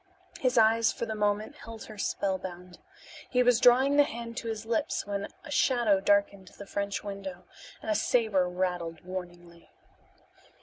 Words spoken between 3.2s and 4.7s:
He was drawing the hand to his